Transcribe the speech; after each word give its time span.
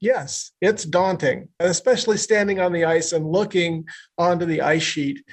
Yes, 0.00 0.52
it's 0.60 0.84
daunting, 0.84 1.48
especially 1.58 2.18
standing 2.18 2.60
on 2.60 2.72
the 2.72 2.84
ice 2.84 3.12
and 3.12 3.26
looking 3.26 3.84
onto 4.16 4.46
the 4.46 4.62
ice 4.62 4.82
sheet 4.82 5.24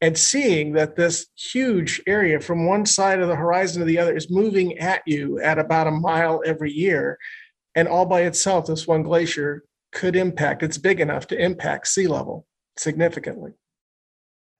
and 0.00 0.16
seeing 0.16 0.72
that 0.72 0.96
this 0.96 1.26
huge 1.36 2.00
area 2.06 2.40
from 2.40 2.66
one 2.66 2.86
side 2.86 3.20
of 3.20 3.28
the 3.28 3.36
horizon 3.36 3.80
to 3.80 3.86
the 3.86 3.98
other 3.98 4.16
is 4.16 4.30
moving 4.30 4.78
at 4.78 5.02
you 5.06 5.40
at 5.40 5.58
about 5.58 5.88
a 5.88 5.90
mile 5.90 6.40
every 6.46 6.72
year. 6.72 7.18
And 7.74 7.88
all 7.88 8.06
by 8.06 8.22
itself, 8.22 8.66
this 8.66 8.86
one 8.86 9.02
glacier 9.02 9.64
could 9.92 10.16
impact, 10.16 10.62
it's 10.62 10.78
big 10.78 11.00
enough 11.00 11.26
to 11.28 11.42
impact 11.42 11.88
sea 11.88 12.06
level 12.06 12.46
significantly. 12.76 13.52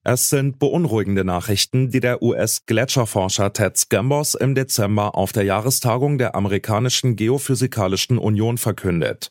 Es 0.04 0.30
sind 0.30 0.58
beunruhigende 0.58 1.24
Nachrichten, 1.24 1.90
die 1.90 2.00
der 2.00 2.22
US-Gletscherforscher 2.22 3.52
Ted 3.52 3.76
Scambos 3.76 4.34
im 4.34 4.54
Dezember 4.54 5.16
auf 5.16 5.32
der 5.32 5.44
Jahrestagung 5.44 6.18
der 6.18 6.34
amerikanischen 6.34 7.16
Geophysikalischen 7.16 8.16
Union 8.16 8.58
verkündet. 8.58 9.30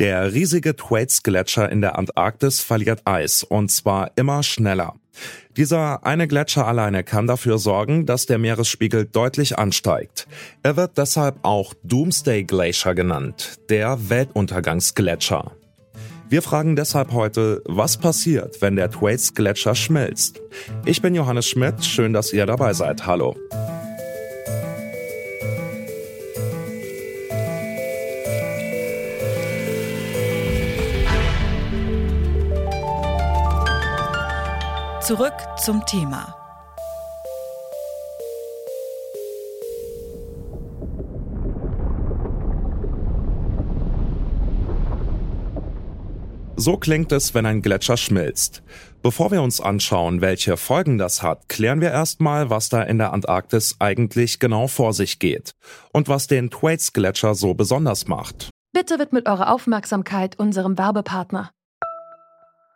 Der 0.00 0.32
riesige 0.32 0.76
Thwaites-Gletscher 0.76 1.70
in 1.70 1.82
der 1.82 1.98
Antarktis 1.98 2.60
verliert 2.60 3.02
Eis, 3.04 3.42
und 3.42 3.70
zwar 3.70 4.10
immer 4.16 4.42
schneller. 4.42 4.94
Dieser 5.56 6.06
eine 6.06 6.26
Gletscher 6.26 6.66
alleine 6.66 7.04
kann 7.04 7.26
dafür 7.26 7.58
sorgen, 7.58 8.06
dass 8.06 8.26
der 8.26 8.38
Meeresspiegel 8.38 9.04
deutlich 9.04 9.58
ansteigt. 9.58 10.26
Er 10.62 10.76
wird 10.76 10.96
deshalb 10.96 11.36
auch 11.42 11.74
Doomsday 11.82 12.44
Glacier 12.44 12.94
genannt, 12.94 13.58
der 13.68 14.08
Weltuntergangsgletscher. 14.08 15.52
Wir 16.30 16.42
fragen 16.42 16.76
deshalb 16.76 17.10
heute, 17.10 17.60
was 17.64 17.96
passiert, 17.96 18.62
wenn 18.62 18.76
der 18.76 18.88
Thwaites 18.88 19.34
Gletscher 19.34 19.74
schmilzt? 19.74 20.40
Ich 20.84 21.02
bin 21.02 21.12
Johannes 21.16 21.48
Schmidt, 21.48 21.84
schön, 21.84 22.12
dass 22.12 22.32
ihr 22.32 22.46
dabei 22.46 22.72
seid. 22.72 23.04
Hallo. 23.04 23.34
Zurück 35.00 35.34
zum 35.64 35.84
Thema. 35.86 36.39
So 46.60 46.76
klingt 46.76 47.10
es, 47.10 47.32
wenn 47.32 47.46
ein 47.46 47.62
Gletscher 47.62 47.96
schmilzt. 47.96 48.62
Bevor 49.02 49.30
wir 49.30 49.40
uns 49.40 49.62
anschauen, 49.62 50.20
welche 50.20 50.58
Folgen 50.58 50.98
das 50.98 51.22
hat, 51.22 51.48
klären 51.48 51.80
wir 51.80 51.90
erstmal, 51.90 52.50
was 52.50 52.68
da 52.68 52.82
in 52.82 52.98
der 52.98 53.14
Antarktis 53.14 53.76
eigentlich 53.78 54.40
genau 54.40 54.66
vor 54.66 54.92
sich 54.92 55.18
geht 55.18 55.52
und 55.94 56.10
was 56.10 56.26
den 56.26 56.50
Thwaites 56.50 56.92
Gletscher 56.92 57.34
so 57.34 57.54
besonders 57.54 58.08
macht. 58.08 58.50
Bitte 58.74 58.98
widmet 58.98 59.26
eure 59.26 59.50
Aufmerksamkeit 59.50 60.38
unserem 60.38 60.76
Werbepartner. 60.76 61.50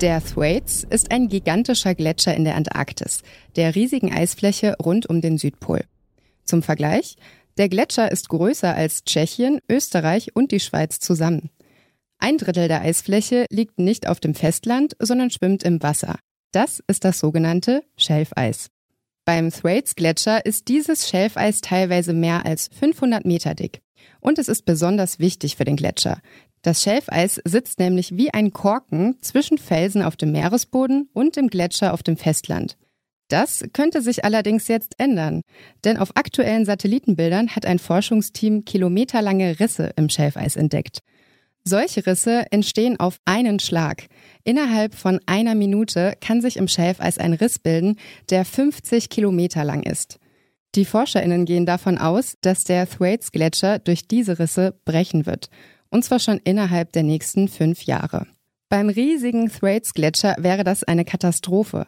Der 0.00 0.24
Thwaites 0.24 0.86
ist 0.88 1.10
ein 1.10 1.28
gigantischer 1.28 1.92
Gletscher 1.92 2.32
in 2.32 2.44
der 2.44 2.54
Antarktis, 2.54 3.22
der 3.56 3.74
riesigen 3.74 4.12
Eisfläche 4.12 4.76
rund 4.80 5.06
um 5.06 5.20
den 5.20 5.38
Südpol. 5.38 5.82
Zum 6.44 6.62
Vergleich, 6.62 7.16
der 7.56 7.68
Gletscher 7.68 8.12
ist 8.12 8.28
größer 8.28 8.72
als 8.72 9.02
Tschechien, 9.02 9.58
Österreich 9.68 10.36
und 10.36 10.52
die 10.52 10.60
Schweiz 10.60 11.00
zusammen. 11.00 11.50
Ein 12.18 12.38
Drittel 12.38 12.68
der 12.68 12.82
Eisfläche 12.82 13.46
liegt 13.50 13.80
nicht 13.80 14.06
auf 14.06 14.20
dem 14.20 14.36
Festland, 14.36 14.94
sondern 15.00 15.30
schwimmt 15.30 15.64
im 15.64 15.82
Wasser. 15.82 16.20
Das 16.52 16.80
ist 16.86 17.04
das 17.04 17.18
sogenannte 17.18 17.82
Schelfeis. 17.96 18.68
Beim 19.24 19.50
Thwaites 19.50 19.96
Gletscher 19.96 20.46
ist 20.46 20.68
dieses 20.68 21.08
Schelfeis 21.08 21.60
teilweise 21.60 22.12
mehr 22.12 22.46
als 22.46 22.70
500 22.78 23.24
Meter 23.24 23.56
dick. 23.56 23.82
Und 24.20 24.38
es 24.38 24.48
ist 24.48 24.64
besonders 24.64 25.18
wichtig 25.18 25.56
für 25.56 25.64
den 25.64 25.76
Gletscher, 25.76 26.20
das 26.62 26.82
Schelfeis 26.82 27.40
sitzt 27.44 27.78
nämlich 27.78 28.16
wie 28.16 28.32
ein 28.32 28.52
Korken 28.52 29.16
zwischen 29.20 29.58
Felsen 29.58 30.02
auf 30.02 30.16
dem 30.16 30.32
Meeresboden 30.32 31.08
und 31.12 31.36
dem 31.36 31.48
Gletscher 31.48 31.92
auf 31.92 32.02
dem 32.02 32.16
Festland. 32.16 32.76
Das 33.28 33.62
könnte 33.74 34.00
sich 34.00 34.24
allerdings 34.24 34.68
jetzt 34.68 34.94
ändern, 34.98 35.42
denn 35.84 35.98
auf 35.98 36.16
aktuellen 36.16 36.64
Satellitenbildern 36.64 37.54
hat 37.54 37.66
ein 37.66 37.78
Forschungsteam 37.78 38.64
kilometerlange 38.64 39.60
Risse 39.60 39.92
im 39.96 40.08
Schelfeis 40.08 40.56
entdeckt. 40.56 41.00
Solche 41.62 42.06
Risse 42.06 42.46
entstehen 42.50 42.98
auf 42.98 43.18
einen 43.26 43.60
Schlag. 43.60 44.06
Innerhalb 44.44 44.94
von 44.94 45.20
einer 45.26 45.54
Minute 45.54 46.14
kann 46.20 46.40
sich 46.40 46.56
im 46.56 46.66
Schelfeis 46.66 47.18
ein 47.18 47.34
Riss 47.34 47.58
bilden, 47.58 47.96
der 48.30 48.46
50 48.46 49.10
Kilometer 49.10 49.64
lang 49.64 49.82
ist. 49.82 50.18
Die 50.74 50.86
ForscherInnen 50.86 51.44
gehen 51.44 51.66
davon 51.66 51.98
aus, 51.98 52.36
dass 52.40 52.64
der 52.64 52.88
Thwaites 52.88 53.32
Gletscher 53.32 53.78
durch 53.78 54.08
diese 54.08 54.38
Risse 54.38 54.78
brechen 54.86 55.26
wird 55.26 55.50
und 55.90 56.04
zwar 56.04 56.18
schon 56.18 56.38
innerhalb 56.44 56.92
der 56.92 57.02
nächsten 57.02 57.48
fünf 57.48 57.82
Jahre. 57.82 58.26
Beim 58.68 58.88
riesigen 58.88 59.48
Thwaites 59.48 59.94
Gletscher 59.94 60.36
wäre 60.38 60.64
das 60.64 60.84
eine 60.84 61.04
Katastrophe, 61.04 61.86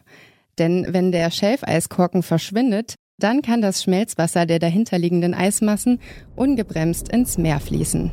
denn 0.57 0.87
wenn 0.89 1.11
der 1.11 1.31
Schelfeiskorken 1.31 2.23
verschwindet, 2.23 2.95
dann 3.19 3.41
kann 3.41 3.61
das 3.61 3.83
Schmelzwasser 3.83 4.45
der 4.45 4.59
dahinterliegenden 4.59 5.33
Eismassen 5.33 5.99
ungebremst 6.35 7.09
ins 7.09 7.37
Meer 7.37 7.59
fließen. 7.59 8.11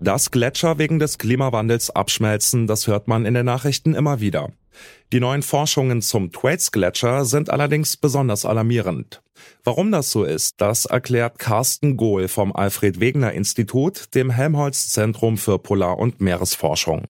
Dass 0.00 0.30
Gletscher 0.30 0.78
wegen 0.78 0.98
des 0.98 1.18
Klimawandels 1.18 1.90
abschmelzen, 1.90 2.66
das 2.66 2.86
hört 2.86 3.08
man 3.08 3.24
in 3.24 3.34
den 3.34 3.46
Nachrichten 3.46 3.94
immer 3.94 4.20
wieder. 4.20 4.50
Die 5.12 5.20
neuen 5.20 5.42
Forschungen 5.42 6.02
zum 6.02 6.32
Thwaites-Gletscher 6.32 7.24
sind 7.24 7.48
allerdings 7.48 7.96
besonders 7.96 8.44
alarmierend. 8.44 9.22
Warum 9.62 9.90
das 9.90 10.10
so 10.10 10.24
ist, 10.24 10.60
das 10.60 10.84
erklärt 10.84 11.38
Carsten 11.38 11.96
Gohl 11.96 12.28
vom 12.28 12.54
Alfred 12.54 13.00
Wegener 13.00 13.32
Institut, 13.32 14.14
dem 14.14 14.30
Helmholtz 14.30 14.88
Zentrum 14.88 15.38
für 15.38 15.58
Polar- 15.58 15.98
und 15.98 16.20
Meeresforschung. 16.20 17.06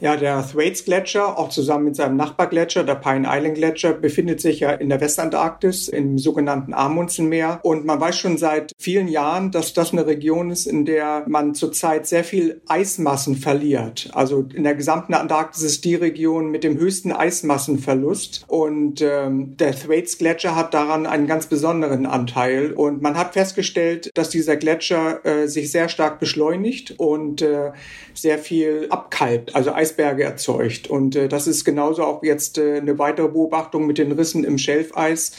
Ja, 0.00 0.16
der 0.16 0.44
Thwaites 0.44 0.84
Gletscher, 0.84 1.38
auch 1.38 1.50
zusammen 1.50 1.84
mit 1.84 1.94
seinem 1.94 2.16
Nachbargletscher, 2.16 2.82
der 2.82 2.96
Pine 2.96 3.28
Island 3.30 3.54
Gletscher, 3.54 3.92
befindet 3.92 4.40
sich 4.40 4.58
ja 4.58 4.72
in 4.72 4.88
der 4.88 5.00
Westantarktis, 5.00 5.86
im 5.86 6.18
sogenannten 6.18 6.74
Amundsenmeer. 6.74 7.60
Und 7.62 7.84
man 7.84 8.00
weiß 8.00 8.18
schon 8.18 8.36
seit 8.36 8.72
vielen 8.76 9.06
Jahren, 9.06 9.52
dass 9.52 9.72
das 9.72 9.92
eine 9.92 10.04
Region 10.04 10.50
ist, 10.50 10.66
in 10.66 10.84
der 10.84 11.24
man 11.28 11.54
zurzeit 11.54 12.08
sehr 12.08 12.24
viel 12.24 12.60
Eismassen 12.66 13.36
verliert. 13.36 14.10
Also 14.14 14.44
in 14.52 14.64
der 14.64 14.74
gesamten 14.74 15.14
Antarktis 15.14 15.62
ist 15.62 15.84
die 15.84 15.94
Region 15.94 16.50
mit 16.50 16.64
dem 16.64 16.76
höchsten 16.76 17.12
Eismassenverlust. 17.12 18.46
Und 18.48 19.00
ähm, 19.00 19.56
der 19.58 19.76
Thwaites 19.76 20.18
Gletscher 20.18 20.56
hat 20.56 20.74
daran 20.74 21.06
einen 21.06 21.28
ganz 21.28 21.46
besonderen 21.46 22.06
Anteil. 22.06 22.72
Und 22.72 23.00
man 23.00 23.16
hat 23.16 23.34
festgestellt, 23.34 24.10
dass 24.14 24.28
dieser 24.28 24.56
Gletscher 24.56 25.24
äh, 25.24 25.46
sich 25.46 25.70
sehr 25.70 25.88
stark 25.88 26.18
beschleunigt 26.18 26.96
und 26.98 27.42
äh, 27.42 27.70
sehr 28.12 28.38
viel 28.38 28.88
abkalbt. 28.90 29.54
Also 29.54 29.70
Eisberge 29.84 30.24
erzeugt. 30.24 30.88
Und 30.88 31.14
äh, 31.14 31.28
das 31.28 31.46
ist 31.46 31.64
genauso 31.64 32.04
auch 32.04 32.22
jetzt 32.22 32.56
äh, 32.56 32.78
eine 32.78 32.98
weitere 32.98 33.28
Beobachtung 33.28 33.86
mit 33.86 33.98
den 33.98 34.12
Rissen 34.12 34.42
im 34.44 34.56
Schelfeis. 34.56 35.32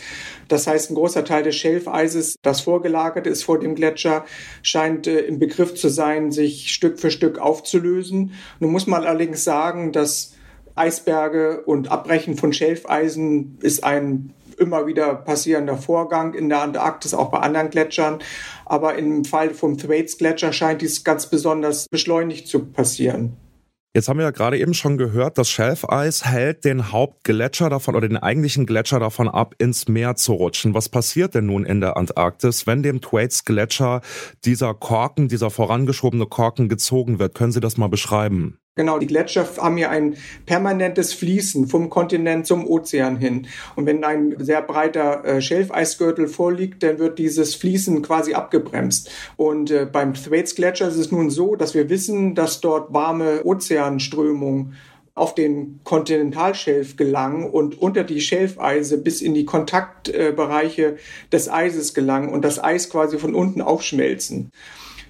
Das 0.47 0.67
heißt, 0.67 0.91
ein 0.91 0.95
großer 0.95 1.25
Teil 1.25 1.44
des 1.44 1.56
Schelfeises, 1.56 2.35
das 2.44 2.61
vorgelagert 2.61 3.25
ist 3.25 3.44
vor 3.44 3.59
dem 3.59 3.73
Gletscher, 3.73 4.25
scheint 4.61 5.07
äh, 5.07 5.21
im 5.21 5.39
Begriff 5.39 5.74
zu 5.74 5.89
sein, 5.89 6.31
sich 6.31 6.71
Stück 6.71 7.00
für 7.00 7.09
Stück 7.09 7.39
aufzulösen. 7.39 8.33
Nun 8.59 8.71
muss 8.71 8.86
man 8.86 9.03
allerdings 9.03 9.44
sagen, 9.44 9.92
dass 9.92 10.33
Eisberge 10.75 11.63
und 11.65 11.89
Abbrechen 11.89 12.38
von 12.38 12.53
Schelfeisen 12.53 13.57
ist 13.62 13.83
ein 13.83 14.33
immer 14.59 14.86
wieder 14.86 15.15
passierender 15.15 15.77
Vorgang 15.77 16.33
in 16.33 16.50
der 16.50 16.62
Antarktis, 16.62 17.13
auch 17.13 17.31
bei 17.31 17.39
anderen 17.39 17.71
Gletschern. 17.71 18.19
Aber 18.65 18.95
im 18.95 19.25
Fall 19.25 19.50
vom 19.50 19.77
Thwaites 19.77 20.18
Gletscher 20.18 20.53
scheint 20.53 20.81
dies 20.81 21.03
ganz 21.03 21.30
besonders 21.30 21.88
beschleunigt 21.89 22.48
zu 22.48 22.59
passieren. 22.65 23.38
Jetzt 23.95 24.09
haben 24.09 24.18
wir 24.18 24.25
ja 24.25 24.31
gerade 24.31 24.59
eben 24.59 24.74
schon 24.74 24.97
gehört, 24.97 25.38
das 25.38 25.50
Schelfeis 25.50 26.25
hält 26.25 26.65
den 26.65 26.92
Hauptgletscher 26.92 27.69
davon 27.69 27.95
oder 27.95 28.09
den 28.09 28.18
eigentlichen 28.18 28.65
Gletscher 28.65 29.00
davon 29.00 29.30
ab, 29.30 29.56
ins 29.57 29.88
Meer 29.88 30.18
zu 30.18 30.33
rutschen. 30.33 30.74
Was 30.74 30.89
passiert 30.89 31.33
denn 31.33 31.45
nun 31.45 31.63
in 31.63 31.80
der 31.80 31.95
Antarktis, 31.95 32.68
wenn 32.68 32.83
dem 32.83 33.00
Thwaites 33.00 33.45
Gletscher 33.45 34.01
dieser 34.44 34.74
Korken, 34.74 35.30
dieser 35.30 35.50
vorangeschobene 35.50 36.25
Korken 36.25 36.68
gezogen 36.68 37.19
wird? 37.19 37.36
Können 37.36 37.53
Sie 37.53 37.62
das 37.62 37.77
mal 37.77 37.88
beschreiben? 37.88 38.59
Genau, 38.77 39.00
die 39.00 39.07
Gletscher 39.07 39.48
haben 39.57 39.77
ja 39.77 39.89
ein 39.89 40.18
permanentes 40.45 41.13
Fließen 41.13 41.68
vom 41.68 41.89
Kontinent 41.89 42.45
zum 42.45 42.68
Ozean 42.68 43.16
hin. 43.16 43.48
Und 43.77 43.86
wenn 43.86 44.04
ein 44.04 44.36
sehr 44.39 44.62
breiter 44.62 45.24
äh, 45.24 45.42
Schelfeisgürtel 45.42 46.27
vorliegt, 46.27 46.83
dann 46.83 47.00
wird 47.00 47.18
dieses 47.18 47.56
Fließen 47.56 48.01
quasi 48.01 48.33
abgebremst. 48.33 49.10
Und 49.38 49.72
äh, 49.72 49.88
beim 49.89 50.13
Thwaites 50.13 50.56
Gletscher 50.56 50.89
ist 50.89 50.98
es 50.98 51.10
nun 51.10 51.30
so, 51.30 51.56
dass 51.56 51.74
wir 51.74 51.89
wissen, 51.89 52.36
dass 52.36 52.60
dort 52.60 52.94
warme 52.94 53.45
Ozeanströmungen 53.45 54.74
auf 55.13 55.33
den 55.33 55.80
Kontinentalschelf 55.86 56.98
gelangen 56.98 57.50
und 57.50 57.81
unter 57.81 58.04
die 58.04 58.19
Schelfeise 58.19 58.98
bis 58.98 59.22
in 59.22 59.33
die 59.33 59.45
Kontaktbereiche 59.45 60.98
des 61.31 61.50
Eises 61.50 61.94
gelangen 61.94 62.27
und 62.27 62.44
das 62.44 62.62
Eis 62.62 62.89
quasi 62.89 63.19
von 63.19 63.36
unten 63.36 63.62
aufschmelzen. 63.62 64.51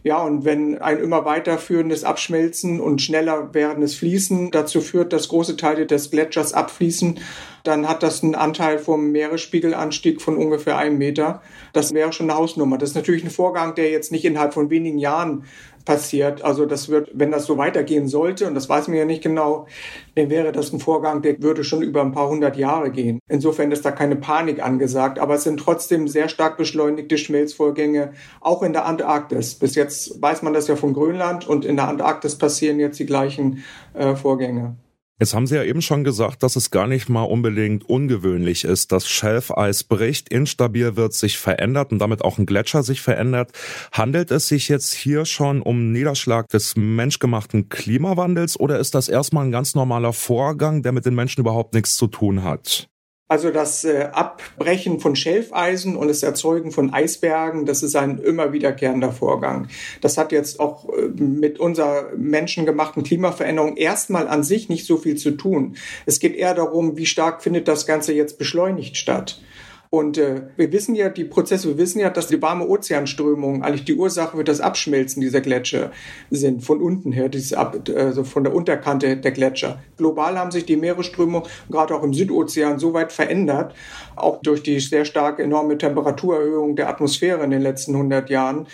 Ja, 0.05 0.21
und 0.21 0.45
wenn 0.45 0.77
ein 0.77 0.99
immer 0.99 1.25
weiterführendes 1.25 2.03
Abschmelzen 2.03 2.79
und 2.79 3.01
schneller 3.01 3.55
werdendes 3.55 3.95
Fließen 3.95 4.51
dazu 4.51 4.79
führt, 4.79 5.11
dass 5.11 5.29
große 5.29 5.57
Teile 5.57 5.87
des 5.87 6.11
Gletschers 6.11 6.53
abfließen, 6.53 7.19
dann 7.63 7.89
hat 7.89 8.03
das 8.03 8.21
einen 8.21 8.35
Anteil 8.35 8.77
vom 8.77 9.11
Meeresspiegelanstieg 9.11 10.21
von 10.21 10.37
ungefähr 10.37 10.77
einem 10.77 10.99
Meter. 10.99 11.41
Das 11.73 11.95
wäre 11.95 12.13
schon 12.13 12.29
eine 12.29 12.37
Hausnummer. 12.37 12.77
Das 12.77 12.89
ist 12.89 12.95
natürlich 12.95 13.23
ein 13.23 13.31
Vorgang, 13.31 13.73
der 13.73 13.89
jetzt 13.89 14.11
nicht 14.11 14.25
innerhalb 14.25 14.53
von 14.53 14.69
wenigen 14.69 14.99
Jahren 14.99 15.45
passiert. 15.85 16.43
Also 16.43 16.65
das 16.65 16.89
wird, 16.89 17.09
wenn 17.13 17.31
das 17.31 17.45
so 17.45 17.57
weitergehen 17.57 18.07
sollte, 18.07 18.47
und 18.47 18.55
das 18.55 18.67
weiß 18.67 18.87
man 18.87 18.97
ja 18.97 19.05
nicht 19.05 19.23
genau, 19.23 19.67
dann 20.15 20.29
wäre 20.29 20.51
das 20.51 20.73
ein 20.73 20.79
Vorgang, 20.79 21.21
der 21.21 21.41
würde 21.41 21.63
schon 21.63 21.81
über 21.81 22.01
ein 22.01 22.11
paar 22.11 22.27
hundert 22.27 22.57
Jahre 22.57 22.91
gehen. 22.91 23.19
Insofern 23.29 23.71
ist 23.71 23.85
da 23.85 23.91
keine 23.91 24.15
Panik 24.15 24.63
angesagt, 24.63 25.19
aber 25.19 25.35
es 25.35 25.43
sind 25.43 25.59
trotzdem 25.59 26.07
sehr 26.07 26.27
stark 26.27 26.57
beschleunigte 26.57 27.17
Schmelzvorgänge, 27.17 28.13
auch 28.41 28.63
in 28.63 28.73
der 28.73 28.85
Antarktis. 28.85 29.55
Bis 29.55 29.75
jetzt 29.75 30.21
weiß 30.21 30.41
man 30.41 30.53
das 30.53 30.67
ja 30.67 30.75
von 30.75 30.93
Grönland 30.93 31.47
und 31.47 31.65
in 31.65 31.75
der 31.75 31.87
Antarktis 31.87 32.37
passieren 32.37 32.79
jetzt 32.79 32.99
die 32.99 33.05
gleichen 33.05 33.63
äh, 33.93 34.15
Vorgänge. 34.15 34.75
Jetzt 35.17 35.33
haben 35.33 35.47
Sie 35.47 35.55
ja 35.55 35.63
eben 35.63 35.81
schon 35.81 36.03
gesagt, 36.03 36.43
dass 36.43 36.57
es 36.57 36.71
gar 36.71 36.87
nicht 36.87 37.07
mal 37.07 37.23
unbedingt 37.23 37.87
ungewöhnlich 37.87 38.65
ist, 38.65 38.91
dass 38.91 39.07
Schelfeis 39.07 39.85
bricht, 39.85 40.27
instabil 40.27 40.97
wird, 40.97 41.13
sich 41.13 41.37
verändert 41.37 41.93
und 41.93 41.99
damit 41.99 42.21
auch 42.21 42.37
ein 42.37 42.45
Gletscher 42.45 42.83
sich 42.83 42.99
verändert. 42.99 43.53
Handelt 43.93 44.29
es 44.31 44.49
sich 44.49 44.67
jetzt 44.67 44.93
hier 44.93 45.23
schon 45.23 45.61
um 45.61 45.93
Niederschlag 45.93 46.49
des 46.49 46.75
menschgemachten 46.75 47.69
Klimawandels 47.69 48.59
oder 48.59 48.77
ist 48.77 48.93
das 48.93 49.07
erstmal 49.07 49.45
ein 49.45 49.53
ganz 49.53 49.73
normaler 49.73 50.11
Vorgang, 50.11 50.83
der 50.83 50.91
mit 50.91 51.05
den 51.05 51.15
Menschen 51.15 51.39
überhaupt 51.39 51.75
nichts 51.75 51.95
zu 51.95 52.07
tun 52.07 52.43
hat? 52.43 52.89
Also 53.27 53.49
das 53.49 53.83
äh, 53.83 54.09
Abbrechen 54.11 54.99
von 54.99 55.15
Schelfeisen 55.15 55.95
und 55.95 56.09
das 56.09 56.21
Erzeugen 56.21 56.71
von 56.71 56.93
Eisbergen, 56.93 57.65
das 57.65 57.81
ist 57.81 57.95
ein 57.95 58.19
immer 58.19 58.53
wiederkehrender 58.53 59.11
Vorgang. 59.11 59.67
Das 60.01 60.19
hat 60.19 60.31
jetzt 60.31 60.59
auch 60.59 60.87
äh, 60.89 61.07
mit 61.17 61.59
unserer 61.59 62.11
menschengemachten 62.15 63.01
Klimaveränderung 63.01 63.77
erstmal 63.77 64.27
an 64.27 64.43
sich 64.43 64.69
nicht 64.69 64.85
so 64.85 64.97
viel 64.97 65.15
zu 65.15 65.31
tun. 65.31 65.75
Es 66.05 66.19
geht 66.19 66.35
eher 66.35 66.53
darum, 66.53 66.97
wie 66.97 67.07
stark 67.07 67.41
findet 67.41 67.67
das 67.67 67.87
Ganze 67.87 68.13
jetzt 68.13 68.37
beschleunigt 68.37 68.95
statt. 68.95 69.41
Und 69.89 70.17
äh, 70.17 70.43
wir 70.55 70.71
wissen 70.71 70.95
ja, 70.95 71.09
die 71.09 71.23
Prozesse, 71.23 71.69
wir 71.69 71.77
wissen 71.77 71.99
ja, 71.99 72.09
dass 72.09 72.27
die 72.27 72.41
warme 72.41 72.67
Ozeanströmung 72.67 73.63
eigentlich 73.63 73.85
die 73.85 73.95
Ursache 73.95 74.37
für 74.37 74.43
das 74.43 74.61
Abschmelzen 74.61 75.21
dieser 75.21 75.41
Gletscher 75.41 75.91
sind, 76.31 76.63
von 76.63 76.81
unten 76.81 77.11
her, 77.11 77.29
dieses 77.29 77.53
Ab, 77.53 77.77
also 77.95 78.23
von 78.23 78.43
der 78.43 78.53
Unterkante 78.53 79.17
der 79.17 79.31
Gletscher. 79.31 79.79
Global 79.97 80.37
haben 80.37 80.51
sich 80.51 80.65
die 80.65 80.77
Meeresströmungen 80.77 81.47
gerade 81.69 81.95
auch 81.95 82.03
im 82.03 82.13
Südozean 82.13 82.79
so 82.79 82.93
weit 82.93 83.11
verändert, 83.11 83.73
auch 84.15 84.41
durch 84.41 84.63
die 84.63 84.79
sehr 84.79 85.05
starke 85.05 85.43
enorme 85.43 85.77
Temperaturerhöhung 85.77 86.75
der 86.75 86.89
Atmosphäre 86.89 87.43
in 87.43 87.51
den 87.51 87.61
letzten 87.61 87.93
100 87.93 88.29
Jahren, 88.29 88.67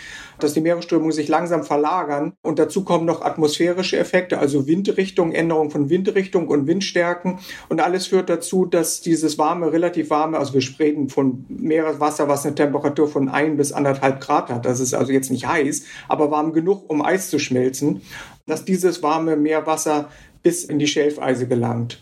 dass 0.43 0.53
die 0.53 0.61
Meeresströmungen 0.61 1.11
sich 1.11 1.27
langsam 1.27 1.63
verlagern. 1.63 2.33
Und 2.41 2.59
dazu 2.59 2.83
kommen 2.83 3.05
noch 3.05 3.21
atmosphärische 3.21 3.97
Effekte, 3.97 4.39
also 4.39 4.67
Windrichtung, 4.67 5.31
Änderung 5.31 5.71
von 5.71 5.89
Windrichtung 5.89 6.47
und 6.47 6.67
Windstärken. 6.67 7.39
Und 7.69 7.81
alles 7.81 8.07
führt 8.07 8.29
dazu, 8.29 8.65
dass 8.65 9.01
dieses 9.01 9.37
warme, 9.37 9.71
relativ 9.71 10.09
warme, 10.09 10.37
also 10.37 10.53
wir 10.53 10.61
reden 10.79 11.09
von 11.09 11.45
Meereswasser, 11.49 12.27
was 12.27 12.45
eine 12.45 12.55
Temperatur 12.55 13.07
von 13.07 13.29
ein 13.29 13.57
bis 13.57 13.71
anderthalb 13.71 14.21
Grad 14.21 14.49
hat. 14.49 14.65
Das 14.65 14.79
ist 14.79 14.93
also 14.93 15.11
jetzt 15.11 15.31
nicht 15.31 15.47
heiß, 15.47 15.83
aber 16.07 16.31
warm 16.31 16.53
genug, 16.53 16.89
um 16.89 17.01
Eis 17.01 17.29
zu 17.29 17.39
schmelzen, 17.39 18.01
dass 18.45 18.65
dieses 18.65 19.03
warme 19.03 19.35
Meerwasser 19.35 20.09
bis 20.43 20.63
in 20.63 20.79
die 20.79 20.87
Schelfeise 20.87 21.47
gelangt. 21.47 22.01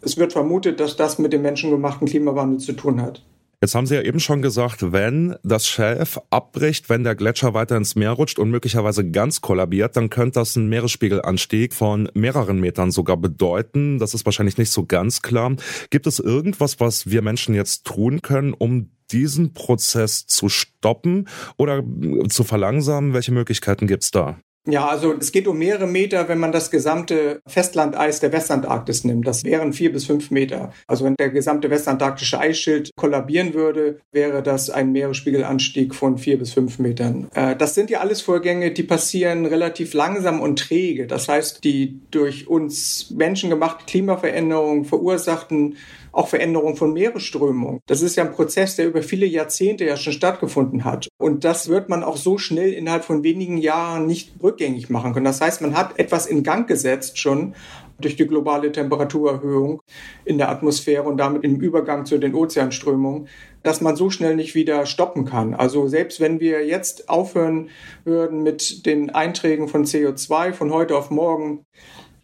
Es 0.00 0.16
wird 0.16 0.32
vermutet, 0.32 0.80
dass 0.80 0.96
das 0.96 1.18
mit 1.18 1.32
dem 1.32 1.42
menschengemachten 1.42 2.08
Klimawandel 2.08 2.58
zu 2.58 2.72
tun 2.72 3.00
hat. 3.00 3.22
Jetzt 3.62 3.76
haben 3.76 3.86
Sie 3.86 3.94
ja 3.94 4.02
eben 4.02 4.18
schon 4.18 4.42
gesagt, 4.42 4.90
wenn 4.90 5.36
das 5.44 5.68
Schelf 5.68 6.18
abbricht, 6.30 6.88
wenn 6.88 7.04
der 7.04 7.14
Gletscher 7.14 7.54
weiter 7.54 7.76
ins 7.76 7.94
Meer 7.94 8.10
rutscht 8.10 8.40
und 8.40 8.50
möglicherweise 8.50 9.08
ganz 9.08 9.40
kollabiert, 9.40 9.96
dann 9.96 10.10
könnte 10.10 10.40
das 10.40 10.56
einen 10.56 10.68
Meeresspiegelanstieg 10.68 11.72
von 11.72 12.08
mehreren 12.12 12.58
Metern 12.58 12.90
sogar 12.90 13.16
bedeuten. 13.16 14.00
Das 14.00 14.14
ist 14.14 14.24
wahrscheinlich 14.24 14.58
nicht 14.58 14.70
so 14.70 14.84
ganz 14.84 15.22
klar. 15.22 15.54
Gibt 15.90 16.08
es 16.08 16.18
irgendwas, 16.18 16.80
was 16.80 17.08
wir 17.08 17.22
Menschen 17.22 17.54
jetzt 17.54 17.86
tun 17.86 18.20
können, 18.20 18.52
um 18.52 18.90
diesen 19.12 19.54
Prozess 19.54 20.26
zu 20.26 20.48
stoppen 20.48 21.28
oder 21.56 21.84
zu 22.28 22.42
verlangsamen? 22.42 23.14
Welche 23.14 23.30
Möglichkeiten 23.30 23.86
gibt's 23.86 24.10
da? 24.10 24.40
Ja, 24.66 24.86
also 24.86 25.12
es 25.12 25.32
geht 25.32 25.48
um 25.48 25.58
mehrere 25.58 25.88
Meter, 25.88 26.28
wenn 26.28 26.38
man 26.38 26.52
das 26.52 26.70
gesamte 26.70 27.40
Festlandeis 27.48 28.20
der 28.20 28.30
Westantarktis 28.30 29.02
nimmt. 29.02 29.26
Das 29.26 29.42
wären 29.42 29.72
vier 29.72 29.92
bis 29.92 30.06
fünf 30.06 30.30
Meter. 30.30 30.72
Also 30.86 31.04
wenn 31.04 31.16
der 31.16 31.30
gesamte 31.30 31.68
westantarktische 31.68 32.38
Eisschild 32.38 32.90
kollabieren 32.96 33.54
würde, 33.54 33.98
wäre 34.12 34.40
das 34.42 34.70
ein 34.70 34.92
Meeresspiegelanstieg 34.92 35.96
von 35.96 36.16
vier 36.16 36.38
bis 36.38 36.52
fünf 36.52 36.78
Metern. 36.78 37.28
Äh, 37.34 37.56
das 37.56 37.74
sind 37.74 37.90
ja 37.90 38.00
alles 38.00 38.20
Vorgänge, 38.20 38.70
die 38.70 38.84
passieren 38.84 39.46
relativ 39.46 39.94
langsam 39.94 40.40
und 40.40 40.60
träge. 40.60 41.08
Das 41.08 41.28
heißt, 41.28 41.64
die 41.64 42.00
durch 42.12 42.46
uns 42.46 43.10
menschengemachte 43.10 43.84
Klimaveränderungen 43.86 44.84
verursachten 44.84 45.76
auch 46.12 46.28
Veränderung 46.28 46.76
von 46.76 46.92
Meeresströmungen. 46.92 47.80
Das 47.86 48.02
ist 48.02 48.16
ja 48.16 48.24
ein 48.24 48.32
Prozess, 48.32 48.76
der 48.76 48.86
über 48.86 49.02
viele 49.02 49.26
Jahrzehnte 49.26 49.84
ja 49.84 49.96
schon 49.96 50.12
stattgefunden 50.12 50.84
hat. 50.84 51.08
Und 51.18 51.44
das 51.44 51.68
wird 51.68 51.88
man 51.88 52.04
auch 52.04 52.16
so 52.16 52.38
schnell 52.38 52.72
innerhalb 52.72 53.04
von 53.04 53.22
wenigen 53.22 53.56
Jahren 53.56 54.06
nicht 54.06 54.32
rückgängig 54.42 54.90
machen 54.90 55.14
können. 55.14 55.24
Das 55.24 55.40
heißt, 55.40 55.62
man 55.62 55.76
hat 55.76 55.98
etwas 55.98 56.26
in 56.26 56.42
Gang 56.42 56.68
gesetzt 56.68 57.18
schon 57.18 57.54
durch 57.98 58.16
die 58.16 58.26
globale 58.26 58.72
Temperaturerhöhung 58.72 59.80
in 60.24 60.38
der 60.38 60.50
Atmosphäre 60.50 61.04
und 61.04 61.16
damit 61.16 61.44
im 61.44 61.60
Übergang 61.60 62.04
zu 62.04 62.18
den 62.18 62.34
Ozeanströmungen, 62.34 63.28
dass 63.62 63.80
man 63.80 63.96
so 63.96 64.10
schnell 64.10 64.36
nicht 64.36 64.54
wieder 64.54 64.86
stoppen 64.86 65.24
kann. 65.24 65.54
Also 65.54 65.86
selbst 65.88 66.20
wenn 66.20 66.40
wir 66.40 66.66
jetzt 66.66 67.08
aufhören 67.08 67.70
würden 68.04 68.42
mit 68.42 68.86
den 68.86 69.10
Einträgen 69.10 69.68
von 69.68 69.84
CO2 69.84 70.52
von 70.52 70.72
heute 70.72 70.96
auf 70.96 71.10
morgen, 71.10 71.64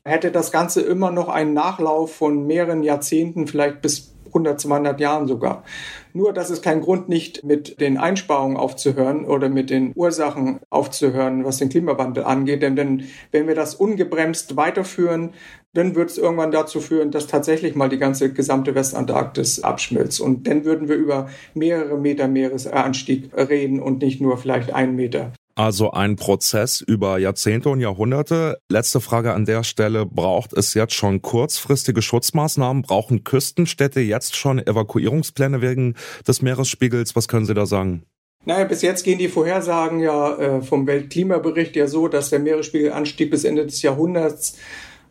hätte 0.08 0.30
das 0.30 0.50
Ganze 0.50 0.80
immer 0.80 1.10
noch 1.10 1.28
einen 1.28 1.54
Nachlauf 1.54 2.14
von 2.14 2.46
mehreren 2.46 2.82
Jahrzehnten, 2.82 3.46
vielleicht 3.46 3.82
bis 3.82 4.14
100, 4.28 4.60
200 4.60 5.00
Jahren 5.00 5.26
sogar. 5.26 5.64
Nur, 6.12 6.32
dass 6.32 6.50
es 6.50 6.62
kein 6.62 6.80
Grund 6.80 7.08
nicht 7.08 7.44
mit 7.44 7.80
den 7.80 7.98
Einsparungen 7.98 8.56
aufzuhören 8.56 9.24
oder 9.24 9.48
mit 9.48 9.70
den 9.70 9.92
Ursachen 9.94 10.60
aufzuhören, 10.70 11.44
was 11.44 11.58
den 11.58 11.68
Klimawandel 11.68 12.24
angeht. 12.24 12.62
Denn, 12.62 12.76
denn 12.76 13.04
wenn 13.30 13.46
wir 13.46 13.54
das 13.54 13.74
ungebremst 13.74 14.56
weiterführen, 14.56 15.30
dann 15.74 15.94
wird 15.94 16.10
es 16.10 16.18
irgendwann 16.18 16.50
dazu 16.50 16.80
führen, 16.80 17.10
dass 17.10 17.26
tatsächlich 17.26 17.74
mal 17.74 17.88
die 17.88 17.98
ganze 17.98 18.32
gesamte 18.32 18.74
Westantarktis 18.74 19.62
abschmilzt. 19.62 20.20
Und 20.20 20.46
dann 20.46 20.64
würden 20.64 20.88
wir 20.88 20.96
über 20.96 21.28
mehrere 21.54 21.98
Meter 21.98 22.26
Meeresanstieg 22.26 23.30
reden 23.36 23.80
und 23.80 24.02
nicht 24.02 24.20
nur 24.20 24.38
vielleicht 24.38 24.72
einen 24.72 24.96
Meter. 24.96 25.32
Also 25.58 25.90
ein 25.90 26.14
Prozess 26.14 26.80
über 26.80 27.18
Jahrzehnte 27.18 27.68
und 27.68 27.80
Jahrhunderte. 27.80 28.60
Letzte 28.68 29.00
Frage 29.00 29.32
an 29.32 29.44
der 29.44 29.64
Stelle. 29.64 30.06
Braucht 30.06 30.52
es 30.52 30.72
jetzt 30.74 30.94
schon 30.94 31.20
kurzfristige 31.20 32.00
Schutzmaßnahmen? 32.00 32.82
Brauchen 32.82 33.24
Küstenstädte 33.24 33.98
jetzt 33.98 34.36
schon 34.36 34.64
Evakuierungspläne 34.64 35.60
wegen 35.60 35.96
des 36.28 36.42
Meeresspiegels? 36.42 37.16
Was 37.16 37.26
können 37.26 37.44
Sie 37.44 37.54
da 37.54 37.66
sagen? 37.66 38.04
Naja, 38.44 38.66
bis 38.66 38.82
jetzt 38.82 39.02
gehen 39.02 39.18
die 39.18 39.26
Vorhersagen 39.26 39.98
ja 39.98 40.36
äh, 40.36 40.62
vom 40.62 40.86
Weltklimabericht 40.86 41.74
ja 41.74 41.88
so, 41.88 42.06
dass 42.06 42.30
der 42.30 42.38
Meeresspiegelanstieg 42.38 43.28
bis 43.28 43.42
Ende 43.42 43.66
des 43.66 43.82
Jahrhunderts 43.82 44.58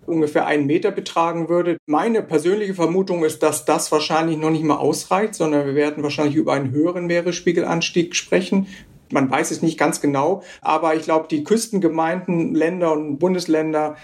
ungefähr 0.05 0.45
einen 0.45 0.65
Meter 0.65 0.91
betragen 0.91 1.49
würde. 1.49 1.75
Meine 1.87 2.21
persönliche 2.21 2.73
Vermutung 2.73 3.25
ist, 3.25 3.43
dass 3.43 3.65
das 3.65 3.91
wahrscheinlich 3.91 4.37
noch 4.37 4.51
nicht 4.51 4.63
mal 4.63 4.77
ausreicht, 4.77 5.35
sondern 5.35 5.65
wir 5.65 5.75
werden 5.75 6.03
wahrscheinlich 6.03 6.35
über 6.37 6.53
einen 6.53 6.71
höheren 6.71 7.07
Meeresspiegelanstieg 7.07 8.15
sprechen. 8.15 8.67
Man 9.11 9.29
weiß 9.29 9.51
es 9.51 9.61
nicht 9.61 9.77
ganz 9.77 10.01
genau, 10.01 10.43
aber 10.61 10.95
ich 10.95 11.03
glaube, 11.03 11.27
die 11.29 11.43
Küstengemeinden, 11.43 12.53
Länder 12.53 12.93
und 12.93 13.19
Bundesländer, 13.19 13.95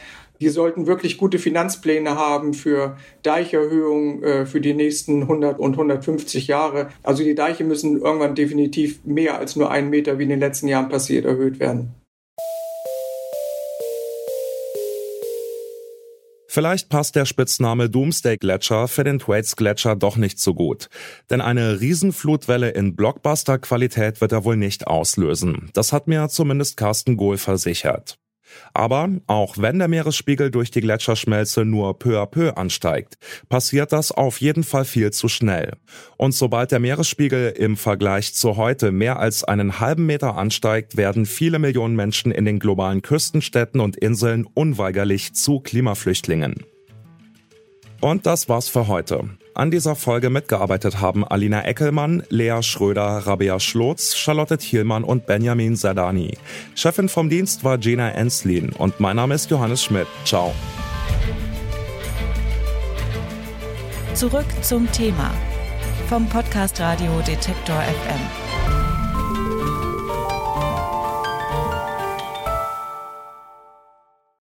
die 0.41 0.49
sollten 0.49 0.87
wirklich 0.87 1.17
gute 1.17 1.39
Finanzpläne 1.39 2.15
haben 2.15 2.53
für 2.53 2.97
Deicherhöhungen 3.21 4.23
äh, 4.23 4.45
für 4.45 4.59
die 4.59 4.73
nächsten 4.73 5.21
100 5.21 5.57
und 5.57 5.73
150 5.73 6.47
Jahre. 6.47 6.89
Also 7.01 7.23
die 7.23 7.35
Deiche 7.35 7.63
müssen 7.63 8.01
irgendwann 8.01 8.35
definitiv 8.35 9.03
mehr 9.05 9.37
als 9.37 9.55
nur 9.55 9.71
einen 9.71 9.89
Meter, 9.89 10.19
wie 10.19 10.23
in 10.23 10.29
den 10.29 10.39
letzten 10.39 10.67
Jahren 10.67 10.89
passiert, 10.89 11.25
erhöht 11.25 11.59
werden. 11.59 11.93
Vielleicht 16.53 16.89
passt 16.89 17.15
der 17.15 17.25
Spitzname 17.25 17.89
Doomsday 17.89 18.37
Gletscher 18.37 18.87
für 18.87 19.03
den 19.03 19.17
Thwaites 19.17 19.55
Gletscher 19.55 19.95
doch 19.95 20.17
nicht 20.17 20.37
so 20.37 20.53
gut. 20.53 20.87
Denn 21.31 21.41
eine 21.41 21.81
Riesenflutwelle 21.81 22.69
in 22.69 22.95
Blockbuster-Qualität 22.95 24.21
wird 24.21 24.33
er 24.33 24.45
wohl 24.45 24.55
nicht 24.55 24.85
auslösen. 24.85 25.71
Das 25.73 25.91
hat 25.91 26.07
mir 26.07 26.29
zumindest 26.29 26.77
Carsten 26.77 27.17
Gohl 27.17 27.39
versichert. 27.39 28.19
Aber 28.73 29.09
auch 29.27 29.57
wenn 29.57 29.79
der 29.79 29.87
Meeresspiegel 29.87 30.51
durch 30.51 30.71
die 30.71 30.81
Gletscherschmelze 30.81 31.65
nur 31.65 31.97
peu 31.99 32.21
à 32.21 32.25
peu 32.25 32.57
ansteigt, 32.57 33.17
passiert 33.49 33.91
das 33.91 34.11
auf 34.11 34.41
jeden 34.41 34.63
Fall 34.63 34.85
viel 34.85 35.11
zu 35.11 35.27
schnell. 35.27 35.73
Und 36.17 36.33
sobald 36.33 36.71
der 36.71 36.79
Meeresspiegel 36.79 37.49
im 37.51 37.77
Vergleich 37.77 38.33
zu 38.33 38.57
heute 38.57 38.91
mehr 38.91 39.19
als 39.19 39.43
einen 39.43 39.79
halben 39.79 40.05
Meter 40.05 40.35
ansteigt, 40.35 40.97
werden 40.97 41.25
viele 41.25 41.59
Millionen 41.59 41.95
Menschen 41.95 42.31
in 42.31 42.45
den 42.45 42.59
globalen 42.59 43.01
Küstenstädten 43.01 43.79
und 43.79 43.95
Inseln 43.95 44.47
unweigerlich 44.53 45.33
zu 45.33 45.59
Klimaflüchtlingen. 45.59 46.65
Und 48.01 48.25
das 48.25 48.49
war's 48.49 48.67
für 48.67 48.87
heute. 48.87 49.29
An 49.55 49.69
dieser 49.69 49.95
Folge 49.95 50.31
mitgearbeitet 50.31 50.99
haben 50.99 51.23
Alina 51.23 51.63
Eckelmann, 51.63 52.23
Lea 52.29 52.63
Schröder, 52.63 53.03
Rabea 53.03 53.59
Schlotz, 53.59 54.15
Charlotte 54.15 54.57
Thielmann 54.57 55.03
und 55.03 55.27
Benjamin 55.27 55.75
Sadani. 55.75 56.37
Chefin 56.73 57.07
vom 57.07 57.29
Dienst 57.29 57.63
war 57.63 57.77
Gina 57.77 58.09
Enslin 58.11 58.71
und 58.71 58.99
mein 58.99 59.15
Name 59.15 59.35
ist 59.35 59.51
Johannes 59.51 59.83
Schmidt. 59.83 60.07
Ciao. 60.25 60.55
Zurück 64.15 64.45
zum 64.61 64.91
Thema 64.91 65.31
vom 66.09 66.27
Podcast 66.27 66.79
Radio 66.79 67.11
Detektor 67.27 67.75
FM. 67.75 68.42